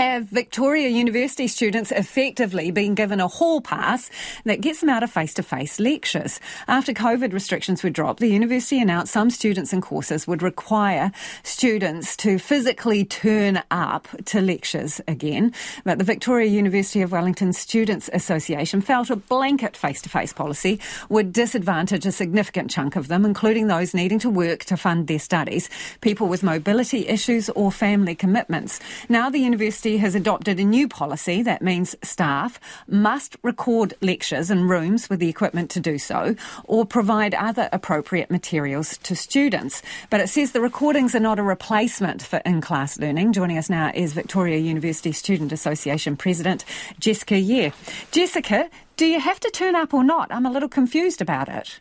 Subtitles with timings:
[0.00, 4.08] have Victoria University students effectively been given a hall pass
[4.46, 6.40] that gets them out of face to face lectures.
[6.66, 12.16] After COVID restrictions were dropped, the university announced some students and courses would require students
[12.16, 15.52] to physically turn up to lectures again.
[15.84, 20.80] But the Victoria University of Wellington Students Association felt a blanket face to face policy
[21.10, 25.18] would disadvantage a significant chunk of them, including those needing to work to fund their
[25.18, 25.68] studies,
[26.00, 28.80] people with mobility issues or family commitments.
[29.10, 34.64] Now the university has adopted a new policy that means staff must record lectures in
[34.68, 36.34] rooms with the equipment to do so
[36.64, 39.82] or provide other appropriate materials to students.
[40.08, 43.32] But it says the recordings are not a replacement for in-class learning.
[43.32, 46.64] Joining us now is Victoria University Student Association President
[46.98, 47.72] Jessica Ye.
[48.10, 50.32] Jessica, do you have to turn up or not?
[50.32, 51.80] I'm a little confused about it.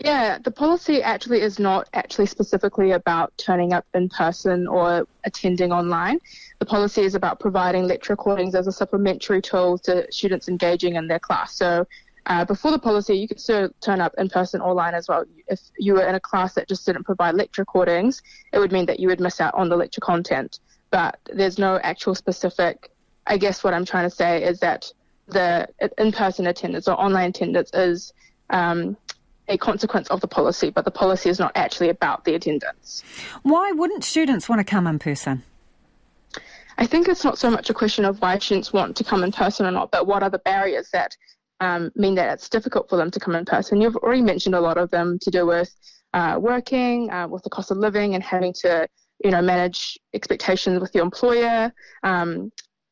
[0.00, 5.72] Yeah, the policy actually is not actually specifically about turning up in person or attending
[5.72, 6.18] online.
[6.58, 11.06] The policy is about providing lecture recordings as a supplementary tool to students engaging in
[11.06, 11.56] their class.
[11.56, 11.86] So
[12.26, 15.24] uh, before the policy, you could still turn up in person or online as well.
[15.46, 18.20] If you were in a class that just didn't provide lecture recordings,
[18.52, 20.58] it would mean that you would miss out on the lecture content.
[20.90, 22.90] But there's no actual specific,
[23.26, 24.90] I guess what I'm trying to say is that
[25.26, 28.12] the in person attendance or online attendance is
[28.50, 28.96] um,
[29.48, 33.02] a consequence of the policy, but the policy is not actually about the attendance.
[33.42, 35.42] Why wouldn't students want to come in person?
[36.76, 39.32] I think it's not so much a question of why students want to come in
[39.32, 41.16] person or not, but what are the barriers that
[41.60, 43.80] um, mean that it's difficult for them to come in person.
[43.80, 45.70] You've already mentioned a lot of them to do with
[46.12, 48.88] uh, working, uh, with the cost of living, and having to,
[49.24, 51.72] you know, manage expectations with your employer,
[52.02, 52.50] um,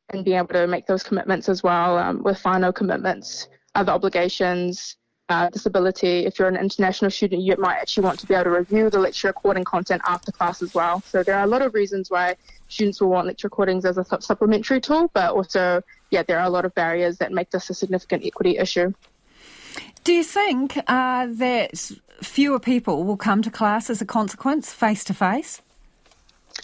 [0.09, 4.97] and being able to make those commitments as well um, with final commitments, other obligations,
[5.29, 6.25] uh, disability.
[6.25, 8.99] If you're an international student, you might actually want to be able to review the
[8.99, 11.01] lecture recording content after class as well.
[11.01, 12.35] So there are a lot of reasons why
[12.67, 16.49] students will want lecture recordings as a supplementary tool, but also, yeah, there are a
[16.49, 18.93] lot of barriers that make this a significant equity issue.
[20.03, 25.03] Do you think uh, that fewer people will come to class as a consequence, face
[25.05, 25.61] to face?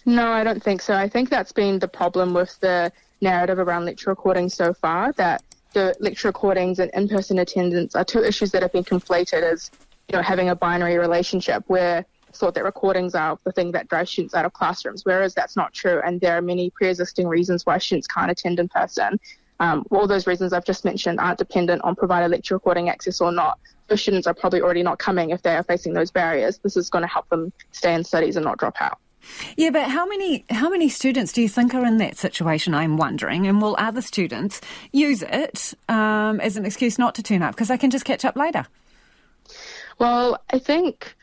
[0.05, 0.93] No, I don't think so.
[0.93, 2.91] I think that's been the problem with the
[3.21, 5.41] narrative around lecture recording so far, that
[5.73, 9.69] the lecture recordings and in-person attendance are two issues that have been conflated as,
[10.07, 14.11] you know, having a binary relationship where thought that recordings are the thing that drives
[14.11, 16.01] students out of classrooms, whereas that's not true.
[16.05, 19.19] And there are many pre-existing reasons why students can't attend in person.
[19.59, 23.31] Um, all those reasons I've just mentioned aren't dependent on provided lecture recording access or
[23.31, 23.59] not.
[23.87, 26.59] Those students are probably already not coming if they are facing those barriers.
[26.59, 28.99] This is going to help them stay in studies and not drop out.
[29.57, 32.73] Yeah, but how many how many students do you think are in that situation?
[32.73, 37.41] I'm wondering, and will other students use it um, as an excuse not to turn
[37.41, 38.65] up because they can just catch up later?
[39.97, 41.15] Well, I think,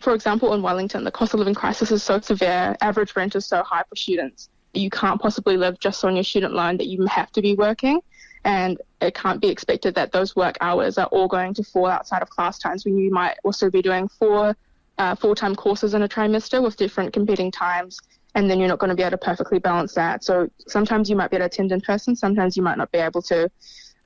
[0.00, 2.76] for example, in Wellington, the cost of living crisis is so severe.
[2.80, 4.48] Average rent is so high for students.
[4.74, 6.78] You can't possibly live just on your student loan.
[6.78, 8.00] That you have to be working,
[8.44, 12.22] and it can't be expected that those work hours are all going to fall outside
[12.22, 14.56] of class times when you might also be doing four
[14.98, 17.98] uh, full-time courses in a trimester with different competing times
[18.34, 20.24] and then you're not going to be able to perfectly balance that.
[20.24, 22.98] So sometimes you might be able to attend in person, sometimes you might not be
[22.98, 23.50] able to.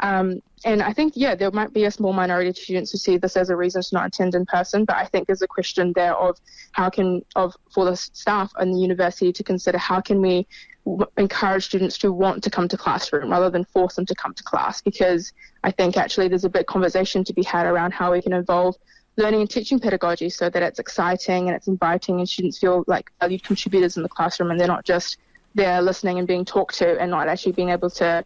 [0.00, 3.16] Um, and I think, yeah, there might be a small minority of students who see
[3.16, 5.92] this as a reason to not attend in person, but I think there's a question
[5.94, 6.38] there of
[6.72, 10.46] how can, of for the staff and the university to consider how can we
[10.84, 14.34] w- encourage students to want to come to classroom rather than force them to come
[14.34, 15.32] to class, because
[15.64, 18.76] I think actually there's a big conversation to be had around how we can involve
[19.16, 23.10] learning and teaching pedagogy so that it's exciting and it's inviting and students feel like
[23.20, 25.18] valued contributors in the classroom and they're not just
[25.54, 28.24] there listening and being talked to and not actually being able to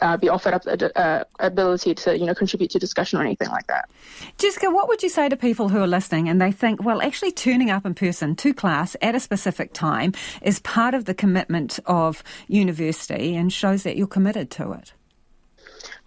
[0.00, 3.48] uh, be offered up the uh, ability to, you know, contribute to discussion or anything
[3.48, 3.90] like that.
[4.38, 7.32] Jessica, what would you say to people who are listening and they think, well, actually
[7.32, 11.78] turning up in person to class at a specific time is part of the commitment
[11.86, 14.92] of university and shows that you're committed to it?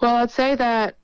[0.01, 0.95] Well, I'd say that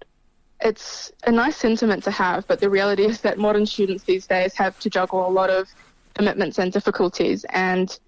[0.61, 4.53] it's a nice sentiment to have, but the reality is that modern students these days
[4.55, 5.67] have to juggle a lot of
[6.13, 7.99] commitments and difficulties, and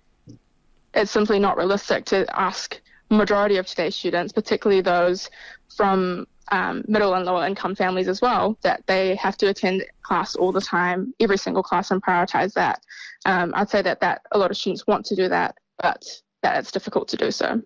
[0.94, 5.30] it's simply not realistic to ask majority of today's students, particularly those
[5.76, 10.36] from um, middle and lower income families as well, that they have to attend class
[10.36, 12.82] all the time, every single class, and prioritize that.
[13.26, 16.04] Um, I'd say that, that a lot of students want to do that, but
[16.42, 17.62] that it's difficult to do so.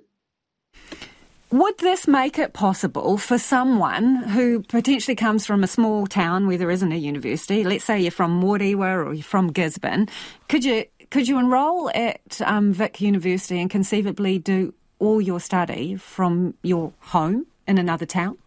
[1.49, 6.57] Would this make it possible for someone who potentially comes from a small town where
[6.57, 7.63] there isn't a university?
[7.63, 10.09] Let's say you're from Moriwa or you're from Gisborne.
[10.49, 15.95] Could you could you enrol at um, Vic University and conceivably do all your study
[15.95, 18.37] from your home in another town?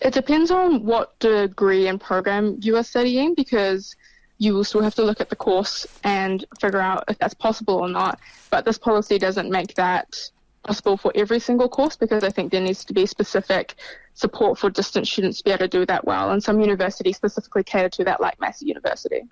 [0.00, 3.94] It depends on what degree and program you are studying because
[4.38, 7.74] you will still have to look at the course and figure out if that's possible
[7.74, 8.18] or not.
[8.50, 10.18] But this policy doesn't make that
[10.62, 13.74] possible for every single course because I think there needs to be specific
[14.14, 16.30] support for distance students to be able to do that well.
[16.30, 19.22] And some universities specifically cater to that, like Massey University.